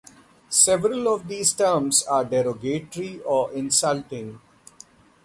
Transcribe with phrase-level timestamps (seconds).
[0.49, 4.41] Several of these terms are derogatory or insulting.